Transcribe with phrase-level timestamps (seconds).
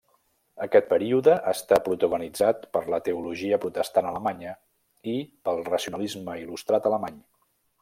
[0.65, 4.55] Aquest període està protagonitzat per la teologia protestant alemanya
[5.13, 5.15] i
[5.49, 7.25] pel racionalisme il·lustrat alemany.